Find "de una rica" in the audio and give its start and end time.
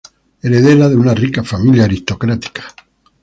0.89-1.43